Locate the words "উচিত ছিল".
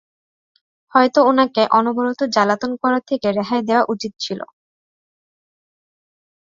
3.89-4.39